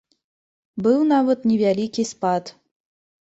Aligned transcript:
Быў 0.85 1.03
нават 1.11 1.45
невялікі 1.51 2.07
спад. 2.13 2.43